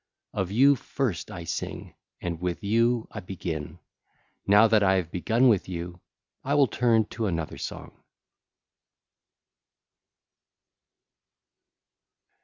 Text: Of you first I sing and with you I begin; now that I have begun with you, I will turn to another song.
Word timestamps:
Of 0.33 0.49
you 0.51 0.75
first 0.75 1.29
I 1.29 1.43
sing 1.43 1.93
and 2.21 2.41
with 2.41 2.63
you 2.63 3.07
I 3.11 3.19
begin; 3.19 3.77
now 4.47 4.67
that 4.67 4.81
I 4.81 4.95
have 4.95 5.11
begun 5.11 5.47
with 5.47 5.69
you, 5.69 6.01
I 6.43 6.55
will 6.55 6.65
turn 6.65 7.05
to 7.09 7.27
another 7.27 7.59
song. 7.59 7.95